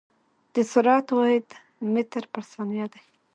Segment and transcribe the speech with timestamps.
[0.53, 1.47] د سرعت واحد
[1.93, 3.01] متر پر ثانیه دی.